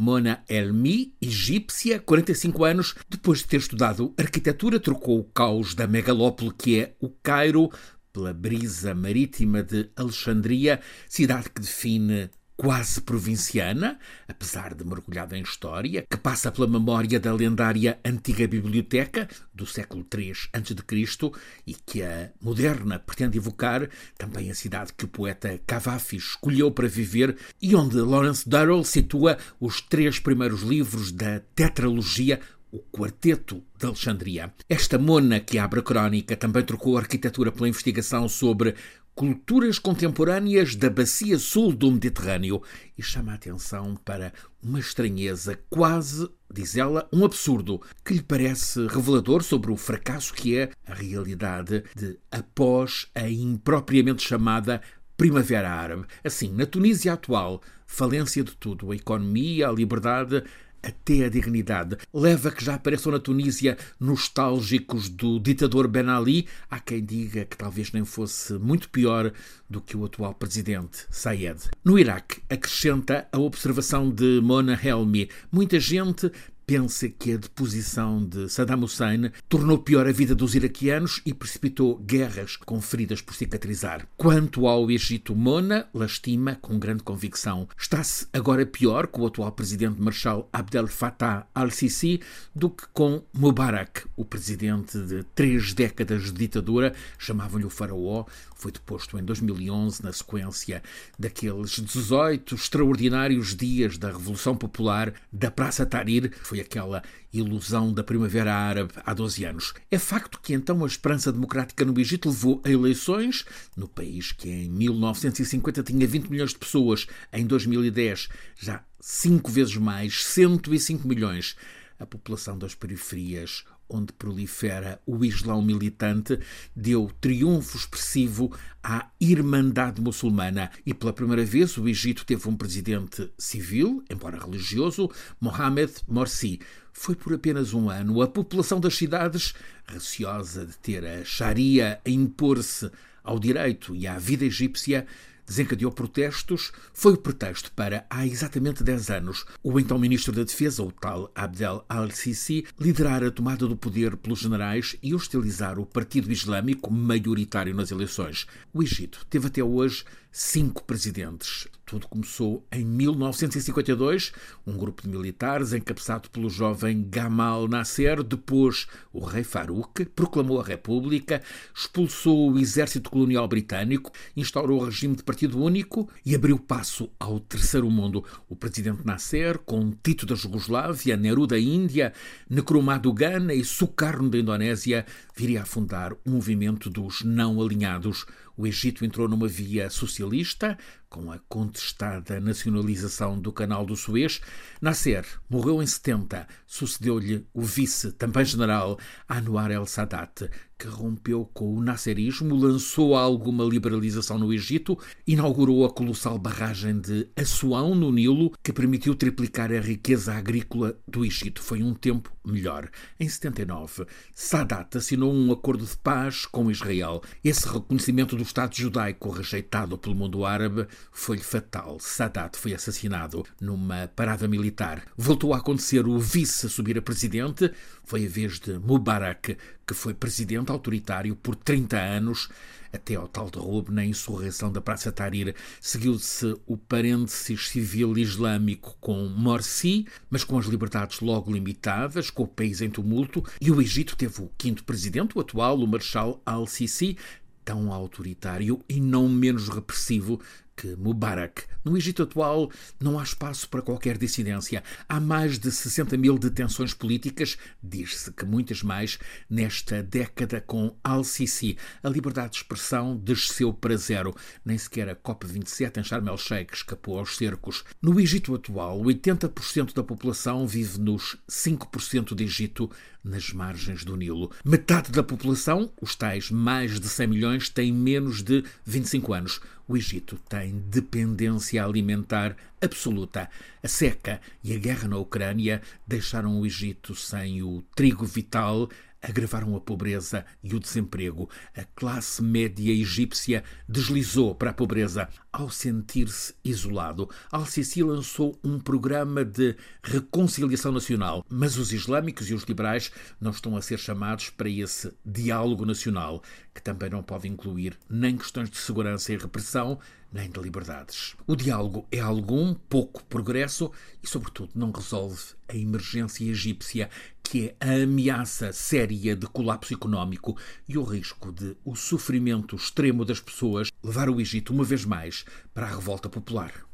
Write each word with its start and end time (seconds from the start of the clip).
Mona 0.00 0.42
Elmi, 0.48 1.14
egípcia, 1.20 2.00
45 2.00 2.64
anos, 2.64 2.94
depois 3.06 3.40
de 3.40 3.48
ter 3.48 3.58
estudado 3.58 4.14
arquitetura, 4.16 4.80
trocou 4.80 5.20
o 5.20 5.24
caos 5.24 5.74
da 5.74 5.86
megalópole 5.86 6.54
que 6.56 6.80
é 6.80 6.94
o 6.98 7.10
Cairo 7.10 7.70
pela 8.10 8.32
brisa 8.32 8.94
marítima 8.94 9.62
de 9.62 9.90
Alexandria, 9.94 10.80
cidade 11.06 11.50
que 11.50 11.60
define 11.60 12.30
quase 12.60 13.00
provinciana, 13.00 13.98
apesar 14.28 14.74
de 14.74 14.84
mergulhada 14.84 15.34
em 15.34 15.40
história, 15.40 16.04
que 16.10 16.16
passa 16.18 16.52
pela 16.52 16.66
memória 16.66 17.18
da 17.18 17.32
lendária 17.32 17.98
antiga 18.04 18.46
biblioteca 18.46 19.26
do 19.54 19.64
século 19.64 20.06
III 20.14 20.32
a.C. 20.52 21.32
e 21.66 21.72
que 21.72 22.02
a 22.02 22.30
moderna 22.38 22.98
pretende 22.98 23.38
evocar, 23.38 23.88
também 24.18 24.50
a 24.50 24.54
cidade 24.54 24.92
que 24.92 25.06
o 25.06 25.08
poeta 25.08 25.58
Cavafis 25.66 26.22
escolheu 26.22 26.70
para 26.70 26.86
viver 26.86 27.34
e 27.62 27.74
onde 27.74 27.96
Lawrence 27.96 28.46
Durrell 28.46 28.84
situa 28.84 29.38
os 29.58 29.80
três 29.80 30.18
primeiros 30.18 30.60
livros 30.60 31.10
da 31.10 31.40
tetralogia 31.54 32.40
o 32.72 32.78
Quarteto 32.78 33.62
de 33.76 33.86
Alexandria. 33.86 34.52
Esta 34.68 34.98
mona 34.98 35.40
que 35.40 35.58
abre 35.58 35.80
a 35.80 35.82
crónica 35.82 36.36
também 36.36 36.62
trocou 36.62 36.96
a 36.96 37.00
arquitetura 37.00 37.50
pela 37.50 37.68
investigação 37.68 38.28
sobre 38.28 38.74
culturas 39.20 39.78
contemporâneas 39.78 40.74
da 40.74 40.88
bacia 40.88 41.38
sul 41.38 41.72
do 41.74 41.92
Mediterrâneo 41.92 42.62
e 42.96 43.02
chama 43.02 43.32
a 43.32 43.34
atenção 43.34 43.94
para 44.02 44.32
uma 44.62 44.80
estranheza, 44.80 45.60
quase, 45.68 46.26
diz 46.50 46.74
ela, 46.74 47.06
um 47.12 47.22
absurdo, 47.22 47.82
que 48.02 48.14
lhe 48.14 48.22
parece 48.22 48.86
revelador 48.86 49.42
sobre 49.42 49.70
o 49.70 49.76
fracasso 49.76 50.32
que 50.32 50.56
é 50.56 50.70
a 50.86 50.94
realidade 50.94 51.84
de 51.94 52.18
após 52.32 53.08
a 53.14 53.28
impropriamente 53.28 54.26
chamada 54.26 54.80
Primavera 55.18 55.70
Árabe. 55.70 56.06
Assim, 56.24 56.50
na 56.54 56.64
Tunísia 56.64 57.12
atual, 57.12 57.60
falência 57.86 58.42
de 58.42 58.56
tudo, 58.56 58.90
a 58.90 58.96
economia, 58.96 59.68
a 59.68 59.72
liberdade, 59.72 60.42
até 60.82 61.24
a 61.24 61.28
dignidade. 61.28 61.96
Leva 62.12 62.50
que 62.50 62.64
já 62.64 62.74
apareçam 62.74 63.12
na 63.12 63.18
Tunísia 63.18 63.76
nostálgicos 63.98 65.08
do 65.08 65.38
ditador 65.38 65.88
Ben 65.88 66.08
Ali. 66.08 66.46
Há 66.70 66.80
quem 66.80 67.04
diga 67.04 67.44
que 67.44 67.56
talvez 67.56 67.92
nem 67.92 68.04
fosse 68.04 68.54
muito 68.54 68.88
pior 68.88 69.32
do 69.68 69.80
que 69.80 69.96
o 69.96 70.04
atual 70.04 70.34
presidente, 70.34 71.06
Sayed. 71.10 71.60
No 71.84 71.98
Iraque, 71.98 72.42
acrescenta 72.48 73.28
a 73.30 73.38
observação 73.38 74.10
de 74.10 74.40
Mona 74.42 74.78
Helmi. 74.82 75.30
Muita 75.50 75.78
gente 75.78 76.30
pensa 76.70 77.08
que 77.08 77.32
a 77.32 77.36
deposição 77.36 78.24
de 78.24 78.48
Saddam 78.48 78.84
Hussein 78.84 79.32
tornou 79.48 79.76
pior 79.76 80.06
a 80.06 80.12
vida 80.12 80.36
dos 80.36 80.54
iraquianos 80.54 81.20
e 81.26 81.34
precipitou 81.34 81.98
guerras 81.98 82.54
com 82.54 82.80
feridas 82.80 83.20
por 83.20 83.34
cicatrizar. 83.34 84.06
Quanto 84.16 84.68
ao 84.68 84.88
Egito, 84.88 85.34
Mona 85.34 85.88
lastima 85.92 86.54
com 86.54 86.78
grande 86.78 87.02
convicção. 87.02 87.68
Está-se 87.76 88.28
agora 88.32 88.64
pior 88.64 89.08
com 89.08 89.22
o 89.22 89.26
atual 89.26 89.50
presidente 89.50 90.00
Marshal 90.00 90.48
Abdel 90.52 90.86
Fattah 90.86 91.48
al-Sisi 91.52 92.20
do 92.54 92.70
que 92.70 92.86
com 92.92 93.20
Mubarak, 93.32 94.04
o 94.16 94.24
presidente 94.24 94.96
de 94.96 95.24
três 95.34 95.74
décadas 95.74 96.26
de 96.26 96.32
ditadura, 96.34 96.94
chamavam-lhe 97.18 97.66
o 97.66 97.70
faraó, 97.70 98.26
foi 98.60 98.70
deposto 98.70 99.18
em 99.18 99.24
2011 99.24 100.04
na 100.04 100.12
sequência 100.12 100.82
daqueles 101.18 101.80
18 101.80 102.54
extraordinários 102.54 103.56
dias 103.56 103.96
da 103.96 104.08
Revolução 104.08 104.54
Popular 104.54 105.14
da 105.32 105.50
Praça 105.50 105.86
Tahrir. 105.86 106.30
Foi 106.42 106.59
aquela 106.60 107.02
ilusão 107.32 107.92
da 107.92 108.02
Primavera 108.02 108.54
Árabe 108.54 108.92
há 109.04 109.14
12 109.14 109.44
anos. 109.44 109.74
É 109.90 109.98
facto 109.98 110.40
que 110.42 110.52
então 110.52 110.82
a 110.84 110.86
esperança 110.86 111.32
democrática 111.32 111.84
no 111.84 111.98
Egito 111.98 112.28
levou 112.28 112.60
a 112.64 112.70
eleições, 112.70 113.44
no 113.76 113.88
país 113.88 114.32
que 114.32 114.48
em 114.48 114.70
1950 114.70 115.82
tinha 115.82 116.06
20 116.06 116.28
milhões 116.28 116.50
de 116.50 116.58
pessoas, 116.58 117.06
em 117.32 117.46
2010 117.46 118.28
já 118.58 118.84
cinco 119.00 119.50
vezes 119.50 119.76
mais, 119.76 120.24
105 120.24 121.08
milhões. 121.08 121.56
A 122.00 122.06
população 122.06 122.58
das 122.58 122.74
periferias 122.74 123.64
onde 123.90 124.12
prolifera 124.12 125.00
o 125.04 125.24
Islão 125.24 125.60
militante, 125.60 126.38
deu 126.74 127.10
triunfo 127.20 127.76
expressivo 127.76 128.56
à 128.82 129.10
Irmandade 129.20 130.00
Muçulmana 130.00 130.70
e 130.86 130.94
pela 130.94 131.12
primeira 131.12 131.44
vez 131.44 131.76
o 131.76 131.88
Egito 131.88 132.24
teve 132.24 132.48
um 132.48 132.56
presidente 132.56 133.30
civil, 133.36 134.02
embora 134.08 134.38
religioso, 134.38 135.10
Mohamed 135.40 135.92
Morsi. 136.06 136.60
Foi 136.92 137.14
por 137.14 137.34
apenas 137.34 137.74
um 137.74 137.90
ano. 137.90 138.22
A 138.22 138.28
população 138.28 138.80
das 138.80 138.96
cidades, 138.96 139.54
receosa 139.86 140.64
de 140.64 140.76
ter 140.78 141.04
a 141.04 141.24
Sharia 141.24 142.00
a 142.04 142.10
impor-se 142.10 142.90
ao 143.22 143.38
direito 143.38 143.94
e 143.94 144.06
à 144.06 144.18
vida 144.18 144.44
egípcia, 144.44 145.06
desencadeou 145.50 145.90
protestos, 145.90 146.70
foi 146.94 147.14
o 147.14 147.18
pretexto 147.18 147.72
para, 147.72 148.06
há 148.08 148.24
exatamente 148.24 148.84
10 148.84 149.10
anos, 149.10 149.44
o 149.64 149.80
então 149.80 149.98
Ministro 149.98 150.32
da 150.32 150.44
Defesa, 150.44 150.80
o 150.84 150.92
tal 150.92 151.28
Abdel 151.34 151.84
al-Sisi, 151.88 152.64
liderar 152.78 153.24
a 153.24 153.32
tomada 153.32 153.66
do 153.66 153.76
poder 153.76 154.16
pelos 154.16 154.38
generais 154.38 154.96
e 155.02 155.12
hostilizar 155.12 155.80
o 155.80 155.84
Partido 155.84 156.30
Islâmico, 156.30 156.92
maioritário 156.92 157.74
nas 157.74 157.90
eleições. 157.90 158.46
O 158.72 158.80
Egito 158.80 159.26
teve 159.28 159.48
até 159.48 159.62
hoje 159.62 160.04
cinco 160.30 160.84
presidentes. 160.84 161.68
Tudo 161.90 162.06
começou 162.06 162.64
em 162.70 162.84
1952, 162.84 164.30
um 164.64 164.76
grupo 164.76 165.02
de 165.02 165.08
militares 165.08 165.72
encabeçado 165.72 166.30
pelo 166.30 166.48
jovem 166.48 167.04
Gamal 167.10 167.66
Nasser, 167.66 168.22
depois 168.22 168.86
o 169.12 169.24
rei 169.24 169.42
Farouk, 169.42 170.04
proclamou 170.04 170.60
a 170.60 170.64
República, 170.64 171.42
expulsou 171.74 172.52
o 172.52 172.58
exército 172.60 173.10
colonial 173.10 173.48
britânico, 173.48 174.12
instaurou 174.36 174.80
o 174.80 174.84
regime 174.84 175.16
de 175.16 175.24
partido 175.24 175.60
único 175.60 176.08
e 176.24 176.32
abriu 176.32 176.60
passo 176.60 177.10
ao 177.18 177.40
terceiro 177.40 177.90
mundo. 177.90 178.24
O 178.48 178.54
presidente 178.54 179.04
Nasser, 179.04 179.58
com 179.58 179.90
Tito 179.90 180.26
da 180.26 180.36
Jugoslávia, 180.36 181.16
Nehru 181.16 181.44
da 181.44 181.58
Índia, 181.58 182.12
Nkrumah 182.48 182.98
do 182.98 183.12
Ghana 183.12 183.52
e 183.52 183.64
Sukarno 183.64 184.30
da 184.30 184.38
Indonésia, 184.38 185.04
viria 185.34 185.62
a 185.62 185.66
fundar 185.66 186.12
o 186.12 186.30
movimento 186.30 186.88
dos 186.88 187.24
não 187.24 187.60
alinhados. 187.60 188.26
O 188.60 188.66
Egito 188.66 189.06
entrou 189.06 189.26
numa 189.26 189.48
via 189.48 189.88
socialista, 189.88 190.76
com 191.08 191.32
a 191.32 191.38
contestada 191.48 192.38
nacionalização 192.38 193.40
do 193.40 193.50
Canal 193.50 193.86
do 193.86 193.96
Suez. 193.96 194.42
Nasser 194.82 195.24
morreu 195.48 195.82
em 195.82 195.86
70, 195.86 196.46
sucedeu-lhe 196.66 197.46
o 197.54 197.62
vice, 197.62 198.12
também 198.12 198.44
general, 198.44 198.98
Anwar 199.26 199.70
el-Sadat, 199.70 200.50
que 200.80 200.86
rompeu 200.86 201.44
com 201.52 201.74
o 201.76 201.82
nasserismo, 201.82 202.54
lançou 202.54 203.14
alguma 203.14 203.64
liberalização 203.64 204.38
no 204.38 204.50
Egito, 204.50 204.98
inaugurou 205.26 205.84
a 205.84 205.90
colossal 205.90 206.38
barragem 206.38 206.98
de 206.98 207.28
Assuão, 207.36 207.94
no 207.94 208.10
Nilo, 208.10 208.50
que 208.62 208.72
permitiu 208.72 209.14
triplicar 209.14 209.70
a 209.70 209.78
riqueza 209.78 210.32
agrícola 210.32 210.96
do 211.06 211.22
Egito. 211.22 211.62
Foi 211.62 211.82
um 211.82 211.92
tempo 211.92 212.32
melhor. 212.42 212.88
Em 213.18 213.28
79, 213.28 214.06
Sadat 214.34 214.96
assinou 214.96 215.34
um 215.34 215.52
acordo 215.52 215.84
de 215.84 215.96
paz 215.98 216.46
com 216.46 216.70
Israel. 216.70 217.20
Esse 217.44 217.68
reconhecimento 217.68 218.34
do 218.34 218.42
Estado 218.42 218.74
judaico, 218.74 219.28
rejeitado 219.28 219.98
pelo 219.98 220.14
mundo 220.14 220.46
árabe, 220.46 220.86
foi-lhe 221.12 221.42
fatal. 221.42 221.98
Sadat 222.00 222.56
foi 222.56 222.72
assassinado 222.72 223.44
numa 223.60 224.08
parada 224.16 224.48
militar. 224.48 225.04
Voltou 225.14 225.52
a 225.52 225.58
acontecer 225.58 226.06
o 226.06 226.18
vice 226.18 226.66
a 226.66 226.70
subir 226.70 226.96
a 226.96 227.02
presidente. 227.02 227.70
Foi 228.02 228.24
a 228.24 228.28
vez 228.28 228.58
de 228.58 228.78
Mubarak, 228.78 229.56
que 229.86 229.94
foi 229.94 230.14
presidente 230.14 230.69
autoritário 230.70 231.36
por 231.36 231.54
30 231.54 231.96
anos, 231.96 232.48
até 232.92 233.14
ao 233.14 233.28
tal 233.28 233.50
derrube 233.50 233.92
na 233.92 234.04
insurreição 234.04 234.72
da 234.72 234.80
Praça 234.80 235.12
Tahrir. 235.12 235.54
Seguiu-se 235.80 236.56
o 236.66 236.76
parênteses 236.76 237.68
civil 237.68 238.16
islâmico 238.18 238.96
com 239.00 239.26
Morsi, 239.28 240.06
mas 240.28 240.44
com 240.44 240.58
as 240.58 240.66
liberdades 240.66 241.20
logo 241.20 241.52
limitadas, 241.52 242.30
com 242.30 242.44
o 242.44 242.48
país 242.48 242.80
em 242.80 242.90
tumulto, 242.90 243.44
e 243.60 243.70
o 243.70 243.80
Egito 243.80 244.16
teve 244.16 244.42
o 244.42 244.50
quinto 244.58 244.84
presidente, 244.84 245.36
o 245.36 245.40
atual, 245.40 245.78
o 245.78 245.86
Marshal 245.86 246.40
al-Sisi, 246.44 247.16
tão 247.64 247.92
autoritário 247.92 248.80
e 248.88 249.00
não 249.00 249.28
menos 249.28 249.68
repressivo 249.68 250.40
que 250.76 250.96
Mubarak. 250.96 251.64
No 251.84 251.96
Egito 251.96 252.22
atual 252.22 252.70
não 252.98 253.18
há 253.18 253.22
espaço 253.22 253.68
para 253.68 253.82
qualquer 253.82 254.16
dissidência. 254.16 254.82
Há 255.08 255.20
mais 255.20 255.58
de 255.58 255.70
60 255.70 256.16
mil 256.16 256.38
detenções 256.38 256.94
políticas, 256.94 257.56
diz-se 257.82 258.32
que 258.32 258.44
muitas 258.44 258.82
mais, 258.82 259.18
nesta 259.48 260.02
década 260.02 260.60
com 260.60 260.96
Al-Sisi. 261.02 261.76
A 262.02 262.08
liberdade 262.08 262.52
de 262.52 262.56
expressão 262.58 263.16
desceu 263.16 263.72
para 263.72 263.96
zero. 263.96 264.34
Nem 264.64 264.76
sequer 264.78 265.08
a 265.08 265.16
COP27 265.16 265.98
em 265.98 266.04
Sharm 266.04 266.28
el-Sheikh 266.28 266.74
escapou 266.74 267.18
aos 267.18 267.36
cercos. 267.36 267.84
No 268.00 268.20
Egito 268.20 268.54
atual, 268.54 269.00
80% 269.00 269.94
da 269.94 270.02
população 270.02 270.66
vive 270.66 270.98
nos 270.98 271.36
5% 271.48 272.34
de 272.34 272.44
Egito, 272.44 272.90
nas 273.22 273.52
margens 273.52 274.04
do 274.04 274.16
Nilo. 274.16 274.50
Metade 274.64 275.10
da 275.10 275.22
população, 275.22 275.92
os 276.00 276.14
tais 276.14 276.50
mais 276.50 276.98
de 276.98 277.08
100 277.08 277.26
milhões, 277.26 277.68
tem 277.68 277.92
menos 277.92 278.42
de 278.42 278.64
25 278.84 279.32
anos. 279.34 279.60
O 279.90 279.96
Egito 279.96 280.38
tem 280.48 280.78
dependência 280.88 281.84
alimentar 281.84 282.56
absoluta. 282.80 283.50
A 283.82 283.88
seca 283.88 284.40
e 284.62 284.72
a 284.72 284.78
guerra 284.78 285.08
na 285.08 285.16
Ucrânia 285.16 285.82
deixaram 286.06 286.60
o 286.60 286.64
Egito 286.64 287.12
sem 287.16 287.60
o 287.60 287.82
trigo 287.96 288.24
vital, 288.24 288.88
agravaram 289.22 289.76
a 289.76 289.80
pobreza 289.80 290.44
e 290.62 290.74
o 290.74 290.80
desemprego. 290.80 291.48
A 291.76 291.84
classe 291.84 292.42
média 292.42 292.92
egípcia 292.92 293.62
deslizou 293.88 294.54
para 294.54 294.70
a 294.70 294.74
pobreza 294.74 295.28
ao 295.52 295.68
sentir-se 295.68 296.54
isolado. 296.64 297.28
Al-Sisi 297.50 298.02
lançou 298.02 298.58
um 298.62 298.78
programa 298.78 299.44
de 299.44 299.76
reconciliação 300.02 300.92
nacional, 300.92 301.44
mas 301.48 301.76
os 301.76 301.92
islâmicos 301.92 302.48
e 302.48 302.54
os 302.54 302.62
liberais 302.64 303.10
não 303.40 303.50
estão 303.50 303.76
a 303.76 303.82
ser 303.82 303.98
chamados 303.98 304.50
para 304.50 304.68
esse 304.68 305.12
diálogo 305.24 305.84
nacional, 305.84 306.42
que 306.74 306.82
também 306.82 307.10
não 307.10 307.22
pode 307.22 307.48
incluir 307.48 307.98
nem 308.08 308.36
questões 308.36 308.70
de 308.70 308.76
segurança 308.76 309.32
e 309.32 309.36
repressão, 309.36 309.98
nem 310.32 310.48
de 310.48 310.60
liberdades. 310.60 311.34
O 311.46 311.56
diálogo 311.56 312.06
é 312.10 312.20
algum, 312.20 312.74
pouco 312.74 313.24
progresso 313.24 313.90
e, 314.22 314.28
sobretudo, 314.28 314.70
não 314.74 314.92
resolve 314.92 315.40
a 315.68 315.76
emergência 315.76 316.44
egípcia, 316.44 317.10
que 317.50 317.74
é 317.80 317.84
a 317.84 318.04
ameaça 318.04 318.72
séria 318.72 319.34
de 319.34 319.44
colapso 319.48 319.92
económico 319.92 320.56
e 320.88 320.96
o 320.96 321.02
risco 321.02 321.50
de 321.50 321.76
o 321.84 321.96
sofrimento 321.96 322.76
extremo 322.76 323.24
das 323.24 323.40
pessoas 323.40 323.88
levar 324.04 324.30
o 324.30 324.40
Egito, 324.40 324.72
uma 324.72 324.84
vez 324.84 325.04
mais, 325.04 325.44
para 325.74 325.84
a 325.84 325.90
revolta 325.90 326.28
popular. 326.28 326.89